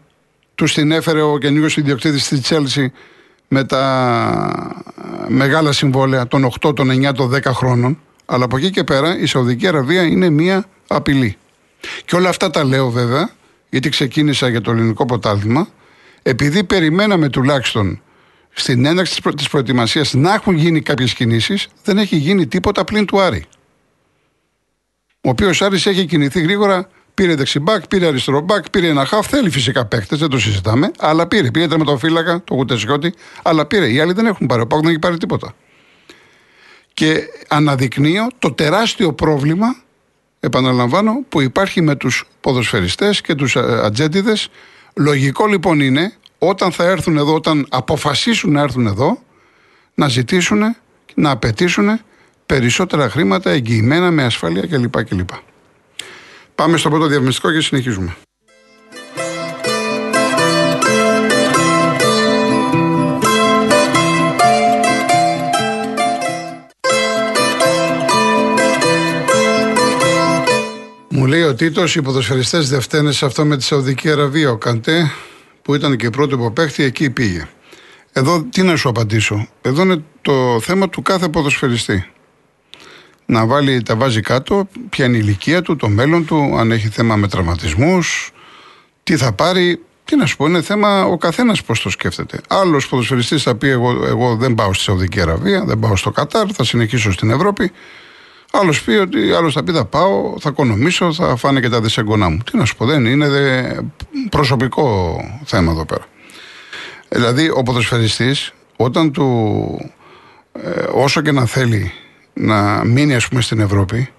Τους 0.56 0.74
την 0.74 0.92
έφερε 0.92 1.22
ο 1.22 1.38
καινούριο 1.38 1.70
ιδιοκτήτης 1.76 2.28
της 2.28 2.42
Chelsea 2.50 2.86
με 3.48 3.64
τα 3.64 4.76
μεγάλα 5.28 5.72
συμβόλαια 5.72 6.28
των 6.28 6.52
8, 6.62 6.76
των 6.76 6.90
9, 6.90 7.14
των 7.14 7.30
10 7.30 7.42
χρόνων. 7.44 8.00
Αλλά 8.30 8.46
από 8.46 8.58
εκεί 8.58 8.70
και 8.70 8.84
πέρα 8.84 9.18
η 9.20 9.26
Σαουδική 9.26 9.68
Αραβία 9.68 10.04
είναι 10.04 10.30
μία 10.30 10.66
απειλή. 10.88 11.38
Και 12.06 12.16
όλα 12.16 12.30
αυτά 12.30 12.50
τα 12.50 12.64
λέω 12.64 12.90
βέβαια, 12.90 13.30
γιατί 13.70 13.90
ξεκίνησα 13.90 14.48
για 14.50 14.62
το 14.62 14.72
ελληνικό 14.72 15.06
πρωτάθλημα, 15.06 15.68
επειδή 16.24 16.64
περιμέναμε 16.64 17.30
τουλάχιστον 17.30 18.02
στην 18.54 18.86
έναρξη 18.86 19.22
της 19.36 19.50
προετοιμασίας 19.50 20.14
να 20.14 20.34
έχουν 20.34 20.56
γίνει 20.56 20.82
κάποιες 20.82 21.14
κινήσεις, 21.14 21.68
δεν 21.84 21.98
έχει 21.98 22.16
γίνει 22.16 22.48
τίποτα 22.48 22.84
πλην 22.84 23.06
του 23.06 23.20
Άρη. 23.20 23.46
Ο 25.22 25.30
οποίος 25.30 25.62
Άρης 25.62 25.86
έχει 25.86 26.06
κινηθεί 26.06 26.42
γρήγορα, 26.42 26.90
πήρε 27.14 27.36
δεξιμπάκ, 27.36 27.88
πήρε 27.88 28.08
αριστερομπάκ, 28.08 28.70
πήρε 28.70 28.88
ένα 28.88 29.06
χαφ. 29.06 29.28
Θέλει 29.28 29.50
φυσικά 29.50 29.86
παίχτε, 29.86 30.16
δεν 30.16 30.30
το 30.30 30.40
συζητάμε, 30.40 30.92
αλλά 31.00 31.28
πήρε. 31.28 31.52
Πήρε 31.52 31.78
με 31.78 31.84
τον 31.84 32.00
φύλακα, 32.00 32.44
το 32.44 32.54
Γουτεσιώτη, 32.54 33.14
αλλά 33.44 33.66
πήρε. 33.66 33.92
Οι 33.92 34.00
άλλοι 34.00 34.14
δεν 34.14 34.26
έχουν 34.26 34.48
πάρει. 34.48 34.62
Ο 34.62 34.68
Πάκ 34.68 34.80
δεν 34.80 34.90
έχει 34.90 35.00
πάρει 35.00 35.18
τίποτα. 35.18 35.54
Και 36.98 37.24
αναδεικνύω 37.48 38.28
το 38.40 38.52
τεράστιο 38.52 39.14
πρόβλημα, 39.14 39.76
επαναλαμβάνω, 40.40 41.24
που 41.30 41.42
υπάρχει 41.42 41.82
με 41.82 41.96
τους 41.96 42.26
ποδοσφαιριστές 42.42 43.22
και 43.22 43.36
τους 43.36 43.56
ε, 43.56 43.60
ατζέντιδες. 43.84 44.50
Λογικό 44.96 45.48
λοιπόν 45.48 45.80
είναι 45.80 46.14
όταν 46.38 46.72
θα 46.72 46.84
έρθουν 46.84 47.18
εδώ, 47.18 47.34
όταν 47.34 47.66
αποφασίσουν 47.70 48.52
να 48.52 48.62
έρθουν 48.62 48.88
εδώ, 48.88 49.24
να 49.94 50.08
ζητήσουν, 50.08 50.76
να 51.14 51.32
απαιτήσουν 51.32 52.00
περισσότερα 52.46 53.10
χρήματα 53.10 53.50
εγγυημένα 53.50 54.12
με 54.12 54.24
ασφάλεια 54.24 54.68
κλπ. 54.68 55.04
κλπ. 55.04 55.30
Πάμε 56.56 56.78
στο 56.78 56.90
πρώτο 56.90 57.08
διαφημιστικό 57.08 57.52
και 57.52 57.62
συνεχίζουμε. 57.62 58.16
Μου 71.18 71.26
λέει 71.26 71.42
ο 71.42 71.56
Τίτος, 71.56 71.96
οι 71.96 72.02
ποδοσφαιριστές 72.02 72.70
δεν 72.70 72.82
φταίνε 72.82 73.12
σε 73.12 73.26
αυτό 73.26 73.46
με 73.46 73.58
τη 73.58 73.64
Σαουδική 73.64 74.10
Αραβία. 74.12 74.52
Ο 74.52 74.58
Καντέ 74.58 75.12
που 75.62 75.76
ήταν 75.76 75.98
και 75.98 76.10
πρώτο 76.10 76.52
παίχτη, 76.52 76.84
εκεί 76.84 77.10
πήγε. 77.10 77.48
Εδώ 78.12 78.44
τι 78.44 78.64
να 78.64 78.76
σου 78.76 78.90
απαντήσω; 78.90 79.48
Εδώ 79.62 79.82
είναι 79.82 80.04
το 80.22 80.60
θέμα 80.62 80.90
του 80.90 81.02
κάθε 81.02 81.30
ποδοσφαιριστή. 81.30 82.06
Να 83.26 83.46
βάλει, 83.46 83.84
τα 83.84 83.96
βάζει 83.96 84.22
κάτω, 84.22 84.68
ποια 84.90 85.06
είναι 85.06 85.18
η 85.18 85.20
ηλικία 85.24 85.62
του, 85.62 85.76
το 85.76 85.90
μέλλον 85.90 86.26
του, 86.26 86.58
αν 86.58 86.72
έχει 86.72 86.88
θέμα 86.88 87.16
με 87.16 87.28
τραυματισμούς, 87.28 88.32
τι 89.04 89.18
θα 89.18 89.32
πάρει. 89.32 89.82
Τι 90.06 90.16
να 90.16 90.26
σου 90.26 90.38
πω, 90.38 90.46
είναι 90.46 90.62
θέμα 90.62 91.06
ο 91.06 91.18
καθένας 91.18 91.64
πώς 91.64 91.82
το 91.82 91.90
σκέφτεται. 91.90 92.40
Άλλος 92.48 92.88
ποδοσφαιριστής 92.88 93.44
θα 93.44 93.56
πει: 93.56 93.70
εγώ, 93.70 94.06
εγώ 94.06 94.36
δεν 94.36 94.56
πάω 94.56 94.74
στη 94.74 94.84
Σαουδική 94.84 95.22
Αραβία, 95.22 95.64
δεν 95.66 95.80
πάω 95.80 95.96
στο 95.96 96.12
Κατάρ, 96.12 96.46
θα 96.54 96.64
συνεχίσω 96.64 97.12
στην 97.12 97.30
Ευρώπη. 97.30 97.72
Άλλος 98.60 98.84
πει 98.84 98.92
ότι 98.92 99.32
άλλος 99.32 99.54
θα 99.54 99.64
πει: 99.64 99.72
Θα 99.72 99.86
πάω, 99.86 100.34
θα 100.40 100.50
οικονομήσω, 100.50 101.14
θα 101.14 101.36
φάνε 101.36 101.60
και 101.60 101.70
τα 101.70 101.82
δισεγκονά 101.82 102.30
μου. 102.30 102.38
Τι 102.38 102.58
να 102.58 102.66
σου 102.66 102.76
πω, 102.76 102.86
δεν 102.86 103.06
είναι 103.06 103.30
δε 103.30 103.76
προσωπικό 104.30 105.18
θέμα 105.46 105.72
εδώ 105.72 105.86
πέρα. 105.86 106.06
Δηλαδή, 107.10 107.50
ο 107.50 107.64
ποδοσφαιριστής, 107.64 108.54
όταν 108.76 109.12
του. 109.12 109.92
Ε, 110.52 110.84
όσο 110.94 111.22
και 111.22 111.32
να 111.32 111.46
θέλει 111.46 111.92
να 112.34 112.84
μείνει, 112.86 113.16
ας 113.16 113.28
πούμε, 113.28 113.42
στην 113.42 113.60
Ευρώπη, 113.60 114.10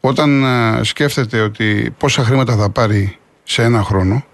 όταν 0.00 0.44
ε, 0.44 0.84
σκέφτεται 0.84 1.40
ότι 1.40 1.94
πόσα 1.98 2.24
χρήματα 2.24 2.56
θα 2.56 2.70
πάρει 2.70 3.18
σε 3.42 3.62
ένα 3.62 3.82
χρόνο, 3.82 4.24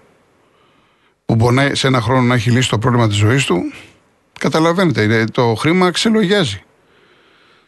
που 1.25 1.35
μπορεί 1.35 1.75
σε 1.75 1.87
ένα 1.87 2.01
χρόνο 2.01 2.21
να 2.21 2.33
έχει 2.33 2.51
λύσει 2.51 2.69
το 2.69 2.77
πρόβλημα 2.77 3.07
της 3.07 3.17
ζωής 3.17 3.45
του, 3.45 3.61
καταλαβαίνετε, 4.39 5.25
το 5.31 5.55
χρήμα 5.55 5.91
ξελογιάζει. 5.91 6.61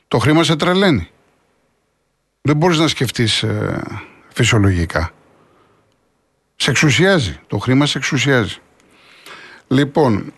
Το 0.08 0.18
χρήμα 0.18 0.44
σε 0.44 0.56
τρελαίνει. 0.56 1.10
Δεν 2.50 2.58
μπορείς 2.58 2.78
να 2.78 2.88
σκεφτείς 2.88 3.44
ε, 3.44 3.82
φυσιολογικά. 4.34 5.12
Σε 6.56 6.70
εξουσιάζει. 6.70 7.40
Το 7.48 7.58
χρήμα 7.58 7.86
σε 7.86 7.98
εξουσιάζει. 7.98 8.56
Λοιπόν, 9.68 10.34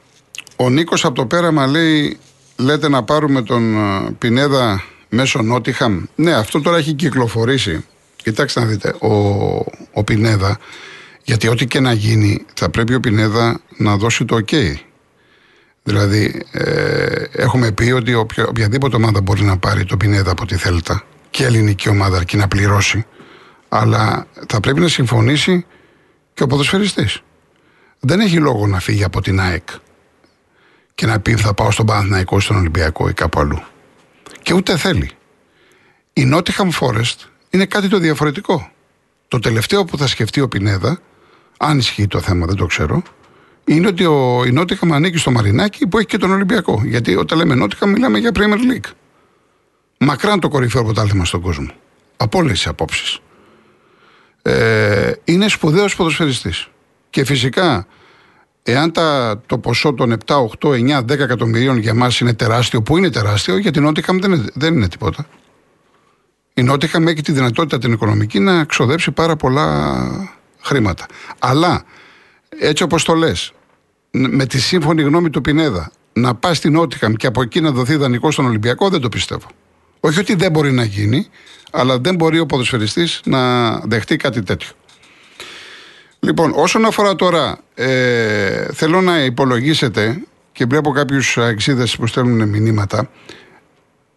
ο 0.56 0.70
Νίκος 0.70 1.06
από 1.06 1.16
το 1.16 1.26
πέραμα 1.26 1.68
λέει, 1.68 2.18
λέτε 2.58 2.90
να 2.90 3.04
πάρουμε 3.04 3.42
τον 3.42 3.76
ε, 3.76 4.12
Πινέδα 4.18 4.84
μέσω 5.10 5.42
Νότιχαμ. 5.42 6.04
Ναι, 6.16 6.34
αυτό 6.34 6.62
τώρα 6.62 6.78
έχει 6.78 6.94
κυκλοφορήσει. 6.94 7.86
Κοιτάξτε 8.16 8.60
να 8.60 8.66
δείτε, 8.66 8.96
ο, 9.00 9.14
ο 9.94 10.04
Πινέδα, 10.04 10.58
γιατί 11.24 11.48
ό,τι 11.48 11.66
και 11.66 11.80
να 11.80 11.94
γίνει, 11.94 12.46
θα 12.54 12.70
πρέπει 12.70 12.94
ο 12.94 13.00
Πινέδα 13.00 13.62
να 13.78 13.98
δώσει 13.98 14.26
το 14.26 14.40
OK. 14.46 14.74
Δηλαδή, 15.84 16.46
ε, 16.52 17.24
έχουμε 17.32 17.72
πει 17.72 17.92
ότι 17.92 18.14
οποια, 18.14 18.46
οποιαδήποτε 18.48 18.96
ομάδα 18.96 19.22
μπορεί 19.22 19.44
να 19.44 19.58
πάρει 19.58 19.86
το 19.86 19.98
Πινέδα 19.98 20.32
από 20.32 20.46
τη 20.46 20.56
Θέλτα 20.56 21.06
και 21.32 21.46
ελληνική 21.46 21.90
ομάδα 21.90 22.18
αρκεί 22.18 22.38
να 22.38 22.48
πληρώσει, 22.48 23.06
αλλά 23.70 24.28
θα 24.48 24.60
πρέπει 24.60 24.80
να 24.80 24.88
συμφωνήσει 24.88 25.66
και 26.34 26.44
ο 26.44 26.48
ποδοσφαιριστής. 26.48 27.22
Δεν 28.00 28.20
έχει 28.20 28.38
λόγο 28.38 28.68
να 28.68 28.80
φύγει 28.80 29.04
από 29.04 29.22
την 29.22 29.40
ΑΕΚ 29.40 29.70
και 30.96 31.06
να 31.06 31.20
πει 31.20 31.36
θα 31.36 31.54
πάω 31.54 31.72
στον 31.72 31.86
Παναθηναϊκό, 31.86 32.40
στον 32.40 32.56
Ολυμπιακό 32.56 33.10
ή 33.10 33.14
κάπου 33.14 33.40
αλλού 33.40 33.64
και 34.42 34.54
ούτε 34.54 34.78
θέλει. 34.78 35.10
Η 36.14 36.32
Nottingham 36.34 36.70
Forest 36.80 37.16
είναι 37.50 37.66
κάτι 37.66 37.88
το 37.88 37.98
διαφορετικό. 37.98 38.72
Το 39.28 39.40
τελευταίο 39.40 39.86
που 39.86 39.98
θα 39.98 40.08
σκεφτεί 40.08 40.42
ο 40.42 40.48
Πινέδα, 40.48 41.00
αν 41.58 41.78
ισχύει 41.78 42.08
το 42.08 42.20
θέμα, 42.20 42.46
δεν 42.46 42.56
το 42.56 42.66
ξέρω, 42.66 43.02
είναι 43.66 43.88
ότι 43.88 44.06
ο, 44.06 44.44
η 44.46 44.54
Nottingham 44.58 44.90
ανήκει 44.92 45.18
στο 45.18 45.32
Μαρινάκι 45.32 45.88
που 45.88 45.98
έχει 45.98 46.08
και 46.08 46.18
τον 46.18 46.32
Ολυμπιακό. 46.32 46.82
Γιατί 46.86 47.16
όταν 47.16 47.38
λέμε 47.38 47.66
Nottingham 47.66 47.88
μιλάμε 47.88 48.20
για 48.20 48.32
Premier 48.34 48.72
League. 48.72 48.92
Μακράν 50.04 50.40
το 50.40 50.48
κορυφαίο 50.48 50.84
πρωτάθλημα 50.84 51.26
στον 51.26 51.42
κόσμο. 51.42 51.72
Από 52.18 52.38
όλες 52.38 52.52
τις 52.52 52.68
απόψεις. 52.68 53.20
Ε, 54.42 55.12
είναι 55.24 55.48
σπουδαίος 55.48 55.96
ποδοσφαιριστής. 55.96 56.68
Και 57.10 57.26
φυσικά 57.26 57.88
Εάν 58.64 58.92
τα, 58.92 59.42
το 59.46 59.58
ποσό 59.58 59.94
των 59.94 60.18
7, 60.26 60.36
8, 60.60 60.70
9, 60.70 61.00
10 61.00 61.10
εκατομμυρίων 61.10 61.78
για 61.78 61.94
μας 61.94 62.20
είναι 62.20 62.34
τεράστιο, 62.34 62.82
που 62.82 62.98
είναι 62.98 63.10
τεράστιο, 63.10 63.58
για 63.58 63.72
την 63.72 63.84
Νότιχαμ 63.84 64.20
δεν, 64.20 64.32
είναι, 64.32 64.46
δεν 64.54 64.74
είναι 64.74 64.88
τίποτα. 64.88 65.26
Η 66.54 66.64
Νότιχαμ 66.64 67.08
έχει 67.08 67.22
τη 67.22 67.32
δυνατότητα 67.32 67.78
την 67.78 67.92
οικονομική 67.92 68.40
να 68.40 68.64
ξοδέψει 68.64 69.12
πάρα 69.12 69.36
πολλά 69.36 69.98
χρήματα. 70.62 71.06
Αλλά 71.40 71.84
έτσι 72.50 72.84
όπως 72.84 73.04
το 73.04 73.14
λες, 73.14 73.54
με 74.12 74.46
τη 74.46 74.60
σύμφωνη 74.60 75.02
γνώμη 75.02 75.30
του 75.30 75.42
Πινέδα, 75.42 75.92
να 76.14 76.36
πας 76.36 76.58
στην 76.58 76.72
Νότιχαμ 76.72 77.14
και 77.14 77.28
από 77.28 77.42
εκεί 77.42 77.62
να 77.62 77.72
δοθεί 77.72 77.96
δανεικό 77.96 78.32
στον 78.32 78.46
Ολυμπιακό, 78.46 78.90
δεν 78.90 79.02
το 79.02 79.10
πιστεύω. 79.10 79.48
Όχι 80.04 80.20
ότι 80.20 80.36
δεν 80.36 80.52
μπορεί 80.52 80.72
να 80.72 80.84
γίνει, 80.84 81.28
αλλά 81.72 82.00
δεν 82.00 82.16
μπορεί 82.16 82.40
ο 82.40 82.46
ποδοσφαιριστής 82.46 83.22
να 83.26 83.72
δεχτεί 83.80 84.16
κάτι 84.16 84.44
τέτοιο. 84.44 84.70
Λοιπόν, 86.20 86.52
όσον 86.56 86.86
αφορά 86.86 87.16
τώρα, 87.16 87.60
ε, 87.74 88.74
θέλω 88.74 89.02
να 89.02 89.24
υπολογίσετε 89.24 90.24
και 90.52 90.66
βλέπω 90.66 90.92
κάποιους 90.92 91.38
εξίδε 91.38 91.88
που 91.98 92.08
στέλνουν 92.08 92.50
μηνύματα. 92.50 93.10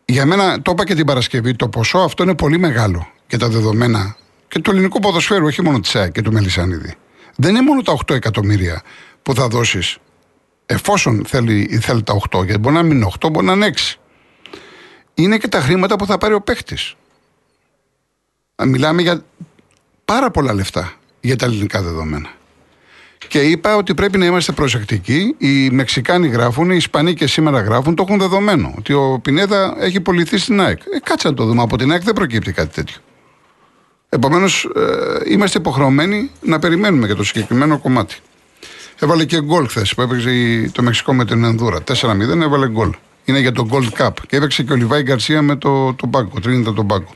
Για 0.04 0.26
μένα, 0.26 0.62
το 0.62 0.70
είπα 0.70 0.84
και 0.84 0.94
την 0.94 1.06
Παρασκευή, 1.06 1.56
το 1.56 1.68
ποσό 1.68 1.98
αυτό 1.98 2.22
είναι 2.22 2.34
πολύ 2.34 2.58
μεγάλο 2.58 3.06
και 3.26 3.36
τα 3.36 3.48
δεδομένα 3.48 4.16
και 4.48 4.58
του 4.58 4.70
ελληνικού 4.70 5.00
ποδοσφαίρου, 5.00 5.44
όχι 5.46 5.62
μόνο 5.62 5.80
της 5.80 5.96
ΑΕ 5.96 6.08
και 6.08 6.22
του 6.22 6.32
Μελισανίδη. 6.32 6.94
Δεν 7.36 7.50
είναι 7.50 7.62
μόνο 7.62 7.82
τα 7.82 7.92
8 8.06 8.14
εκατομμύρια 8.14 8.82
που 9.22 9.34
θα 9.34 9.48
δώσεις 9.48 9.96
εφόσον 10.66 11.24
θέλει, 11.26 11.78
θέλει 11.82 12.02
τα 12.02 12.16
8, 12.30 12.44
γιατί 12.44 12.58
μπορεί 12.58 12.74
να 12.74 12.82
μην 12.82 12.96
είναι 12.96 13.10
8, 13.20 13.28
μπορεί 13.32 13.46
να 13.46 13.52
είναι 13.52 13.70
6. 13.76 13.94
Είναι 15.14 15.38
και 15.38 15.48
τα 15.48 15.60
χρήματα 15.60 15.96
που 15.96 16.06
θα 16.06 16.18
πάρει 16.18 16.34
ο 16.34 16.40
παίχτης. 16.40 16.94
Μιλάμε 18.64 19.02
για 19.02 19.24
πάρα 20.04 20.30
πολλά 20.30 20.54
λεφτά 20.54 20.92
για 21.20 21.36
τα 21.36 21.46
ελληνικά 21.46 21.82
δεδομένα. 21.82 22.28
Και 23.28 23.40
είπα 23.40 23.76
ότι 23.76 23.94
πρέπει 23.94 24.18
να 24.18 24.26
είμαστε 24.26 24.52
προσεκτικοί. 24.52 25.34
Οι 25.38 25.70
Μεξικάνοι 25.70 26.28
γράφουν, 26.28 26.70
οι 26.70 26.76
Ισπανοί 26.76 27.14
και 27.14 27.26
σήμερα 27.26 27.60
γράφουν, 27.60 27.94
το 27.94 28.04
έχουν 28.08 28.18
δεδομένο. 28.18 28.74
Ότι 28.78 28.92
ο 28.92 29.18
Πινέδα 29.22 29.74
έχει 29.78 30.00
πολιθεί 30.00 30.38
στην 30.38 30.60
ΑΕΚ. 30.60 30.80
Ε, 30.94 30.98
κάτσε 30.98 31.28
να 31.28 31.34
το 31.34 31.44
δούμε. 31.44 31.62
Από 31.62 31.76
την 31.76 31.92
ΑΕΚ 31.92 32.02
δεν 32.02 32.14
προκύπτει 32.14 32.52
κάτι 32.52 32.74
τέτοιο. 32.74 32.96
Επομένως, 34.08 34.68
ε, 34.76 35.32
είμαστε 35.32 35.58
υποχρεωμένοι 35.58 36.30
να 36.40 36.58
περιμένουμε 36.58 37.06
για 37.06 37.16
το 37.16 37.24
συγκεκριμένο 37.24 37.78
κομμάτι. 37.78 38.16
Έβαλε 38.98 39.24
και 39.24 39.42
γκολ 39.42 39.68
χθες 39.68 39.94
που 39.94 40.02
έπαιξε 40.02 40.30
το 40.72 40.82
Μεξικό 40.82 41.14
με 41.14 41.24
την 41.24 41.44
Ενδούρα. 41.44 41.82
4-0 41.82 42.42
έβαλε 42.42 42.68
γκολ. 42.68 42.90
Είναι 43.24 43.38
για 43.38 43.52
το 43.52 43.68
Gold 43.70 44.02
Cup. 44.02 44.12
Και 44.28 44.36
έπαιξε 44.36 44.62
και 44.62 44.72
ο 44.72 44.76
Λιβάη 44.76 45.02
Γκαρσία 45.02 45.42
με 45.42 45.56
το, 45.56 45.94
το 45.94 46.06
Μπάγκο, 46.06 46.40
Τρίνιτα 46.40 46.72
τον 46.72 46.84
Μπάγκο. 46.84 47.14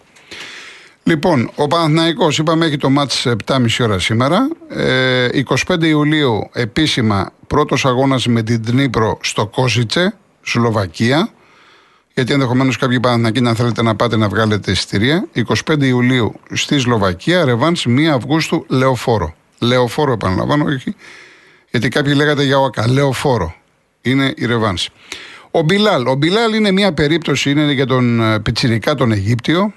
Λοιπόν, 1.03 1.51
ο 1.55 1.67
Παναθηναϊκός 1.67 2.39
είπαμε 2.39 2.67
έχει 2.67 2.77
το 2.77 2.91
μάτς 2.91 3.27
7.30 3.47 3.67
ώρα 3.81 3.99
σήμερα. 3.99 4.49
Ε, 4.69 5.29
25 5.67 5.83
Ιουλίου 5.83 6.49
επίσημα 6.53 7.33
πρώτος 7.47 7.85
αγώνας 7.85 8.27
με 8.27 8.43
την 8.43 8.65
Τνίπρο 8.65 9.19
στο 9.23 9.47
Κόσιτσε, 9.47 10.17
Σλοβακία. 10.43 11.31
Γιατί 12.15 12.33
ενδεχομένως 12.33 12.77
κάποιοι 12.77 13.01
Παναθηναϊκοί 13.01 13.41
να 13.41 13.55
θέλετε 13.55 13.83
να 13.83 13.97
πάτε 13.97 14.17
να 14.17 14.29
βγάλετε 14.29 14.71
εισιτήρια. 14.71 15.29
25 15.67 15.83
Ιουλίου 15.83 16.41
στη 16.53 16.79
Σλοβακία, 16.79 17.45
ρεβάνς 17.45 17.87
1 17.89 18.05
Αυγούστου 18.05 18.65
Λεωφόρο. 18.69 19.35
Λεωφόρο 19.59 20.13
επαναλαμβάνω, 20.13 20.65
όχι. 20.65 20.95
Γιατί 21.71 21.89
κάποιοι 21.89 22.13
λέγατε 22.17 22.43
για 22.43 22.59
ΟΑΚΑ. 22.59 22.89
Λεωφόρο. 22.89 23.55
Είναι 24.03 24.33
η 24.37 24.47
ρεβάνς. 24.47 24.89
Ο 25.51 25.63
Μπιλάλ. 25.63 26.07
Ο 26.07 26.15
Μπιλάλ 26.15 26.55
είναι 26.55 26.71
μια 26.71 26.93
περίπτωση, 26.93 27.51
είναι 27.51 27.73
για 27.73 27.87
τον 27.87 28.21
ε, 28.21 28.41
Πιτσιρικά 28.41 28.95
τον 28.95 29.13
Αιγύπτιο. 29.13 29.73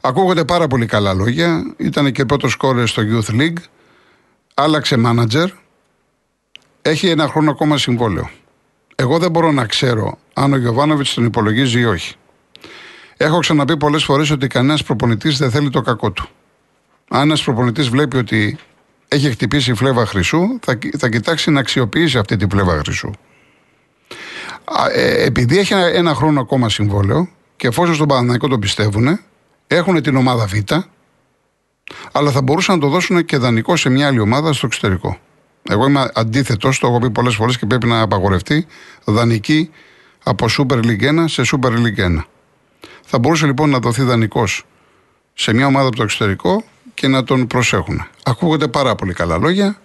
Ακούγονται 0.00 0.44
πάρα 0.44 0.66
πολύ 0.66 0.86
καλά 0.86 1.14
λόγια. 1.14 1.74
Ήταν 1.76 2.12
και 2.12 2.24
πρώτος 2.24 2.56
κόρε 2.56 2.86
στο 2.86 3.02
Youth 3.02 3.40
League. 3.40 3.58
Άλλαξε 4.54 4.96
manager. 5.06 5.46
Έχει 6.82 7.08
ένα 7.08 7.28
χρόνο 7.28 7.50
ακόμα 7.50 7.78
συμβόλαιο. 7.78 8.30
Εγώ 8.94 9.18
δεν 9.18 9.30
μπορώ 9.30 9.52
να 9.52 9.66
ξέρω 9.66 10.18
αν 10.34 10.52
ο 10.52 10.56
Γιωβάνοβιτς 10.56 11.14
τον 11.14 11.24
υπολογίζει 11.24 11.80
ή 11.80 11.84
όχι. 11.84 12.14
Έχω 13.16 13.38
ξαναπεί 13.38 13.76
πολλές 13.76 14.04
φορές 14.04 14.30
ότι 14.30 14.46
κανένας 14.46 14.82
προπονητής 14.82 15.38
δεν 15.38 15.50
θέλει 15.50 15.70
το 15.70 15.80
κακό 15.80 16.10
του. 16.10 16.28
Αν 17.08 17.20
ένας 17.20 17.42
προπονητής 17.42 17.88
βλέπει 17.88 18.16
ότι 18.16 18.58
έχει 19.08 19.30
χτυπήσει 19.30 19.74
φλέβα 19.74 20.06
χρυσού, 20.06 20.58
θα, 20.62 20.78
θα 20.98 21.08
κοιτάξει 21.08 21.50
να 21.50 21.60
αξιοποιήσει 21.60 22.18
αυτή 22.18 22.36
τη 22.36 22.46
φλέβα 22.50 22.78
χρυσού. 22.78 23.10
Ε, 24.92 25.24
επειδή 25.24 25.58
έχει 25.58 25.72
ένα, 25.72 25.86
ένα 25.86 26.14
χρόνο 26.14 26.40
ακόμα 26.40 26.68
συμβόλαιο 26.68 27.28
και 27.56 27.66
εφόσον 27.66 27.94
στον 27.94 28.08
Παναναναϊκό 28.08 28.48
τον 28.48 28.60
πιστεύουν, 28.60 29.20
έχουν 29.66 30.02
την 30.02 30.16
ομάδα 30.16 30.46
Β, 30.46 30.54
αλλά 32.12 32.30
θα 32.30 32.42
μπορούσαν 32.42 32.74
να 32.74 32.80
το 32.80 32.88
δώσουν 32.88 33.24
και 33.24 33.36
δανεικό 33.36 33.76
σε 33.76 33.88
μια 33.88 34.06
άλλη 34.06 34.18
ομάδα 34.18 34.52
στο 34.52 34.66
εξωτερικό. 34.66 35.18
Εγώ 35.68 35.86
είμαι 35.86 36.10
αντίθετος, 36.14 36.78
το 36.78 36.86
έχω 36.86 36.98
πει 36.98 37.10
πολλές 37.10 37.34
φορές 37.34 37.58
και 37.58 37.66
πρέπει 37.66 37.86
να 37.86 38.00
απαγορευτεί 38.00 38.66
δανεική 39.04 39.70
από 40.24 40.46
Super 40.58 40.84
League 40.84 41.22
1 41.22 41.24
σε 41.26 41.42
Super 41.52 41.70
League 41.70 42.18
1. 42.18 42.24
Θα 43.02 43.18
μπορούσε 43.18 43.46
λοιπόν 43.46 43.70
να 43.70 43.78
δοθεί 43.78 44.02
δανεικός 44.02 44.64
σε 45.34 45.52
μια 45.52 45.66
ομάδα 45.66 45.86
από 45.86 45.96
το 45.96 46.02
εξωτερικό 46.02 46.64
και 46.94 47.08
να 47.08 47.24
τον 47.24 47.46
προσέχουν. 47.46 48.06
Ακούγονται 48.24 48.68
πάρα 48.68 48.94
πολύ 48.94 49.12
καλά 49.12 49.38
λόγια. 49.38 49.78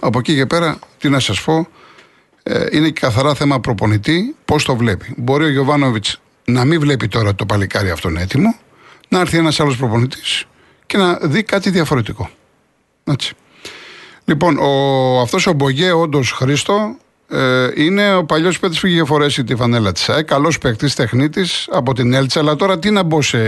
Από 0.00 0.18
εκεί 0.18 0.34
και 0.34 0.46
πέρα, 0.46 0.78
τι 0.98 1.08
να 1.08 1.18
σας 1.18 1.42
πω, 1.42 1.58
ε, 1.58 1.66
είναι 2.72 2.90
και 2.90 3.00
καθαρά 3.00 3.34
θέμα 3.34 3.60
προπονητή, 3.60 4.34
πώς 4.44 4.64
το 4.64 4.76
βλέπει. 4.76 5.14
Μπορεί 5.16 5.44
ο 5.44 5.48
Γιωβάνοβιτς 5.48 6.20
να 6.44 6.64
μην 6.64 6.80
βλέπει 6.80 7.08
τώρα 7.08 7.34
το 7.34 7.46
παλικάρι 7.46 7.90
αυτόν 7.90 8.16
έτοιμο, 8.16 8.54
να 9.08 9.20
έρθει 9.20 9.38
ένας 9.38 9.60
άλλος 9.60 9.76
προπονητής 9.76 10.44
και 10.86 10.96
να 10.96 11.18
δει 11.22 11.42
κάτι 11.42 11.70
διαφορετικό. 11.70 12.30
Έτσι. 13.04 13.34
Λοιπόν, 14.24 14.58
ο, 14.58 15.20
αυτός 15.20 15.46
ο 15.46 15.52
Μπογέ, 15.52 15.92
όντως 15.92 16.30
Χρήστο, 16.32 16.96
ε, 17.28 17.68
είναι 17.74 18.14
ο 18.14 18.24
παλιός 18.24 18.58
παίκτης 18.58 18.80
που 18.80 18.86
είχε 18.86 19.04
φορέσει 19.04 19.44
τη 19.44 19.56
φανέλα 19.56 19.92
της 19.92 20.08
ΑΕ. 20.08 20.22
Καλός 20.22 20.58
παίκτης, 20.58 20.94
τεχνίτης 20.94 21.68
από 21.70 21.92
την 21.92 22.12
Έλτσα. 22.12 22.40
Αλλά 22.40 22.56
τώρα 22.56 22.78
τι 22.78 22.90
να 22.90 23.02
μπω 23.02 23.22
σε 23.22 23.38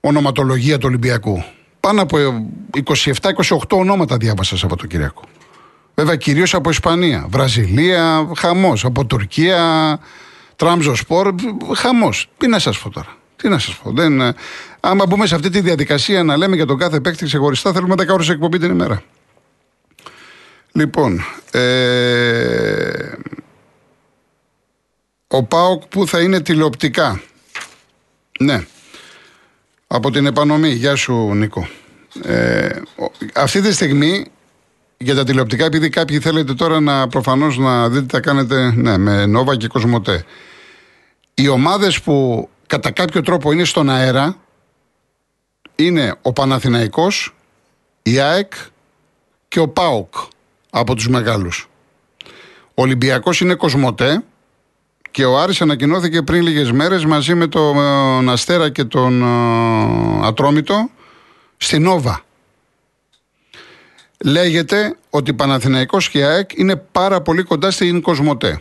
ονοματολογία 0.00 0.78
του 0.78 0.86
Ολυμπιακού. 0.88 1.44
Πάνω 1.80 2.02
από 2.02 2.18
27-28 2.84 3.56
ονόματα 3.70 4.16
διάβασα 4.16 4.56
Σαββατοκύριακο. 4.56 5.22
Βέβαια 5.94 6.16
κυρίως 6.16 6.54
από 6.54 6.70
Ισπανία, 6.70 7.26
Βραζιλία, 7.28 8.30
χαμός. 8.36 8.84
Από 8.84 9.04
Τουρκία, 9.04 9.98
Τραμζο 10.56 10.94
Σπορ, 10.94 11.34
χαμός. 11.74 12.28
Τι 12.36 12.48
να 12.48 12.58
σας 12.58 12.78
πω 12.78 12.90
τώρα. 12.90 13.16
Τι 13.36 13.48
να 13.48 13.58
σας 13.58 13.76
πω. 13.76 13.90
Δεν, 13.90 14.20
ε, 14.20 14.34
άμα 14.80 15.06
μπούμε 15.06 15.26
σε 15.26 15.34
αυτή 15.34 15.50
τη 15.50 15.60
διαδικασία 15.60 16.22
να 16.22 16.36
λέμε 16.36 16.56
για 16.56 16.66
τον 16.66 16.78
κάθε 16.78 17.00
παίκτη 17.00 17.24
ξεχωριστά, 17.24 17.72
θέλουμε 17.72 17.94
10 17.94 18.12
ώρες 18.12 18.28
εκπομπή 18.28 18.58
την 18.58 18.70
ημέρα. 18.70 19.02
Λοιπόν, 20.72 21.24
ε, 21.50 23.12
ο 25.26 25.42
ΠΑΟΚ 25.42 25.86
που 25.86 26.06
θα 26.06 26.20
είναι 26.20 26.40
τηλεοπτικά. 26.40 27.22
Ναι. 28.38 28.66
Από 29.86 30.10
την 30.10 30.26
επανομή. 30.26 30.68
Γεια 30.68 30.94
σου 30.94 31.34
Νίκο. 31.34 31.68
Ε, 32.24 32.68
αυτή 33.34 33.60
τη 33.60 33.72
στιγμή 33.72 34.26
για 34.96 35.14
τα 35.14 35.24
τηλεοπτικά, 35.24 35.64
επειδή 35.64 35.88
κάποιοι 35.88 36.18
θέλετε 36.18 36.54
τώρα 36.54 36.80
να 36.80 37.08
προφανώς 37.08 37.58
να 37.58 37.88
δείτε 37.88 38.06
τα 38.06 38.20
κάνετε 38.20 38.72
ναι, 38.76 38.98
με 38.98 39.26
Νόβα 39.26 39.56
και 39.56 39.66
Κοσμοτέ. 39.66 40.24
Οι 41.34 41.48
ομάδες 41.48 42.00
που 42.00 42.48
κατά 42.66 42.90
κάποιο 42.90 43.22
τρόπο 43.22 43.52
είναι 43.52 43.64
στον 43.64 43.90
αέρα 43.90 44.36
είναι 45.74 46.14
ο 46.22 46.32
Παναθηναϊκός, 46.32 47.34
η 48.02 48.18
ΑΕΚ 48.18 48.52
και 49.48 49.60
ο 49.60 49.68
ΠΑΟΚ 49.68 50.14
από 50.70 50.94
τους 50.94 51.08
μεγάλους. 51.08 51.68
Ο 52.74 52.82
Ολυμπιακός 52.82 53.40
είναι 53.40 53.54
Κοσμοτέ 53.54 54.22
και 55.10 55.24
ο 55.24 55.38
Άρης 55.38 55.60
ανακοινώθηκε 55.60 56.22
πριν 56.22 56.42
λίγες 56.42 56.72
μέρες 56.72 57.04
μαζί 57.04 57.34
με 57.34 57.46
τον 57.46 58.28
Αστέρα 58.28 58.70
και 58.70 58.84
τον 58.84 59.22
ε, 59.22 60.26
Ατρόμητο 60.26 60.90
στην 61.56 61.82
Νόβα. 61.82 62.24
Λέγεται 64.26 64.96
ότι 65.10 65.34
Παναθηναϊκός 65.34 66.08
και 66.08 66.24
ΑΕΚ 66.24 66.50
είναι 66.54 66.76
πάρα 66.76 67.20
πολύ 67.20 67.42
κοντά 67.42 67.70
στην 67.70 68.02
Κοσμοτέ. 68.02 68.60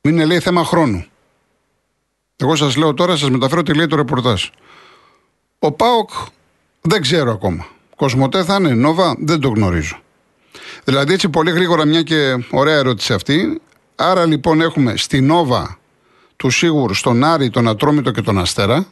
Είναι 0.00 0.24
λέει 0.24 0.40
θέμα 0.40 0.64
χρόνου. 0.64 1.04
Εγώ 2.36 2.56
σας 2.56 2.76
λέω 2.76 2.94
τώρα, 2.94 3.16
σας 3.16 3.30
μεταφέρω 3.30 3.62
τι 3.62 3.74
λέει 3.74 3.86
το 3.86 3.96
ρεπορτάζ. 3.96 4.44
Ο 5.58 5.72
ΠΑΟΚ 5.72 6.10
δεν 6.80 7.00
ξέρω 7.00 7.32
ακόμα. 7.32 7.66
Κοσμοτέ 7.96 8.44
θα 8.44 8.54
είναι, 8.54 8.74
Νόβα 8.74 9.16
δεν 9.18 9.40
το 9.40 9.48
γνωρίζω. 9.48 9.98
Δηλαδή 10.84 11.12
έτσι 11.12 11.28
πολύ 11.28 11.50
γρήγορα 11.50 11.84
μια 11.84 12.02
και 12.02 12.44
ωραία 12.50 12.76
ερώτηση 12.76 13.12
αυτή. 13.12 13.60
Άρα 13.96 14.26
λοιπόν 14.26 14.60
έχουμε 14.60 14.96
στη 14.96 15.20
Νόβα 15.20 15.78
του 16.36 16.50
Σίγουρ, 16.50 16.94
στον 16.94 17.24
Άρη, 17.24 17.50
τον 17.50 17.68
Ατρόμητο 17.68 18.10
και 18.10 18.22
τον 18.22 18.38
Αστέρα. 18.38 18.86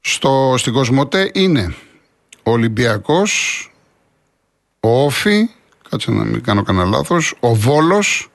Στο, 0.00 0.54
στην 0.56 0.72
Κοσμοτέ 0.72 1.30
είναι 1.34 1.74
ο 2.42 2.50
Ολυμπιακός, 2.50 3.70
ο 4.80 5.04
Όφη, 5.04 5.50
κάτσε 5.90 6.10
να 6.10 6.24
μην 6.24 6.42
κάνω 6.42 6.62
κανένα 6.62 6.84
λάθος, 6.84 7.34
ο 7.40 7.54
Βόλος, 7.54 8.30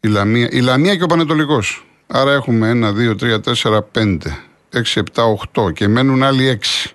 η 0.00 0.08
Λαμία, 0.08 0.48
η 0.50 0.60
Λαμία 0.60 0.96
και 0.96 1.02
ο 1.02 1.06
Πανετολικός. 1.06 1.86
Άρα 2.06 2.32
έχουμε 2.32 2.70
1, 2.70 2.92
2, 2.92 3.14
3, 3.16 3.40
4, 3.40 3.82
5, 3.92 4.18
6, 4.72 5.02
7, 5.14 5.24
8 5.54 5.72
και 5.72 5.88
μένουν 5.88 6.22
άλλοι 6.22 6.58
6. 6.86 6.90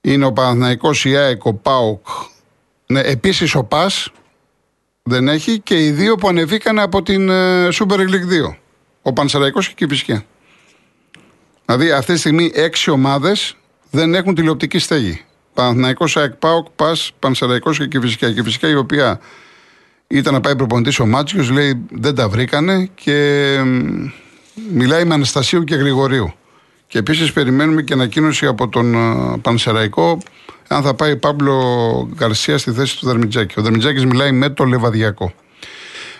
Είναι 0.00 0.24
ο 0.24 0.32
Παναθηναϊκός, 0.32 1.04
η 1.04 1.16
ΑΕΚ, 1.16 1.44
ο 1.44 1.54
ΠΑΟΚ. 1.54 2.06
Ναι, 2.86 3.00
επίσης 3.00 3.54
ο 3.54 3.64
ΠΑΣ 3.64 4.12
δεν 5.02 5.28
έχει 5.28 5.60
και 5.60 5.84
οι 5.84 5.90
δύο 5.90 6.14
που 6.14 6.28
ανεβήκαν 6.28 6.78
από 6.78 7.02
την 7.02 7.28
ε, 7.28 7.68
Super 7.72 7.98
League 7.98 8.48
2. 8.48 8.56
Ο 9.02 9.12
Πανσεραϊκός 9.12 9.66
και 9.66 9.72
η 9.72 9.76
Κηφισιά. 9.76 10.24
Δηλαδή 11.64 11.92
αυτή 11.92 12.12
τη 12.12 12.18
στιγμή 12.18 12.50
έξι 12.54 12.90
ομάδες 12.90 13.56
δεν 13.90 14.14
έχουν 14.14 14.34
τηλεοπτική 14.34 14.78
στέγη. 14.78 15.23
Παναθηναϊκός, 15.54 16.16
ΑΕΚ, 16.16 16.32
ΠΑΟΚ, 16.32 16.66
ΠΑΣ, 16.76 17.12
Πανσεραϊκός 17.18 17.78
και 17.78 17.86
Κηφισιά. 17.86 18.28
Η 18.28 18.34
Κηφισιά 18.34 18.68
η 18.68 18.74
οποία 18.74 19.20
ήταν 20.06 20.32
να 20.32 20.40
πάει 20.40 20.56
προπονητής 20.56 20.98
ο 20.98 21.06
Μάτσιος, 21.06 21.50
λέει 21.50 21.86
δεν 21.90 22.14
τα 22.14 22.28
βρήκανε 22.28 22.90
και 22.94 23.58
μιλάει 24.72 25.04
με 25.04 25.14
Αναστασίου 25.14 25.64
και 25.64 25.74
Γρηγορίου. 25.74 26.34
Και 26.86 26.98
επίσης 26.98 27.32
περιμένουμε 27.32 27.82
και 27.82 27.92
ανακοίνωση 27.92 28.46
από 28.46 28.68
τον 28.68 28.94
uh, 28.96 29.40
Πανσεραϊκό 29.42 30.18
αν 30.68 30.82
θα 30.82 30.94
πάει 30.94 31.16
Παύλο 31.16 32.08
Γκαρσία 32.14 32.58
στη 32.58 32.72
θέση 32.72 32.98
του 32.98 33.06
Δερμιτζάκη. 33.06 33.58
Ο 33.58 33.62
Δερμιτζάκης 33.62 34.04
μιλάει 34.04 34.32
με 34.32 34.48
το 34.48 34.64
Λεβαδιακό. 34.64 35.32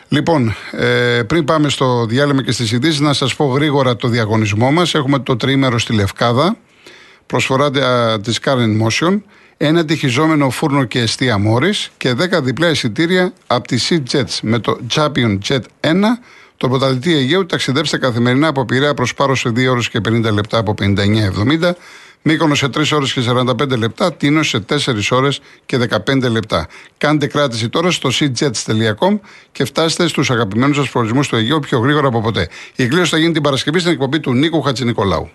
Λοιπόν, 0.08 0.54
ε, 0.70 1.22
πριν 1.22 1.44
πάμε 1.44 1.68
στο 1.68 2.06
διάλειμμα 2.06 2.42
και 2.42 2.52
στις 2.52 2.72
ειδήσεις, 2.72 3.00
να 3.00 3.12
σας 3.12 3.36
πω 3.36 3.44
γρήγορα 3.44 3.96
το 3.96 4.08
διαγωνισμό 4.08 4.70
μας. 4.70 4.94
Έχουμε 4.94 5.18
το 5.18 5.36
τρίμερο 5.36 5.78
στη 5.78 5.92
Λευκάδα. 5.92 6.56
Προσφορά 7.26 7.70
της 8.20 8.38
Current 8.44 8.82
Motion 8.82 9.20
ένα 9.56 9.84
τυχιζόμενο 9.84 10.50
φούρνο 10.50 10.84
και 10.84 11.00
εστία 11.00 11.38
Μόρι 11.38 11.72
και 11.96 12.14
10 12.36 12.42
διπλά 12.42 12.68
εισιτήρια 12.70 13.32
από 13.46 13.66
τη 13.68 13.76
Sea 13.88 14.02
Jets 14.12 14.38
με 14.42 14.58
το 14.58 14.78
Champion 14.94 15.38
Jet 15.48 15.60
1. 15.80 15.92
Το 16.56 16.68
πρωταθλητή 16.68 17.14
Αιγαίου 17.14 17.46
ταξιδέψτε 17.46 17.98
καθημερινά 17.98 18.48
από 18.48 18.64
Πειραιά 18.64 18.94
προς 18.94 19.14
Πάρο 19.14 19.34
σε 19.34 19.48
2 19.48 19.66
ώρες 19.70 19.88
και 19.88 20.00
50 20.08 20.32
λεπτά 20.32 20.58
από 20.58 20.74
59-70. 20.80 21.70
Μήκονο 22.22 22.54
σε 22.54 22.66
3 22.66 22.92
ώρες 22.92 23.12
και 23.12 23.20
45 23.20 23.76
λεπτά, 23.76 24.12
Τίνο 24.12 24.42
σε 24.42 24.60
4 24.60 24.76
ώρες 25.10 25.40
και 25.66 25.78
15 25.78 26.30
λεπτά. 26.30 26.66
Κάντε 26.98 27.26
κράτηση 27.26 27.68
τώρα 27.68 27.90
στο 27.90 28.10
seatjets.com 28.12 29.18
και 29.52 29.64
φτάστε 29.64 30.08
στους 30.08 30.30
αγαπημένους 30.30 30.76
σας 30.76 30.90
προορισμούς 30.90 31.28
του 31.28 31.36
Αιγαίου 31.36 31.60
πιο 31.60 31.78
γρήγορα 31.78 32.08
από 32.08 32.20
ποτέ. 32.20 32.48
Η 32.76 32.86
κλήρωση 32.86 33.10
θα 33.10 33.18
γίνει 33.18 33.32
την 33.32 33.42
Παρασκευή 33.42 33.78
στην 33.78 33.92
εκπομπή 33.92 34.20
του 34.20 34.32
Νίκου 34.32 34.62
Χατζηνικολάου. 34.62 35.30